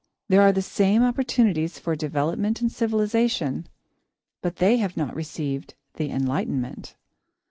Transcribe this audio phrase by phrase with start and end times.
[0.29, 3.67] There are the same opportunities for development and civilisation,
[4.41, 6.95] but they have not received The Enlightenment.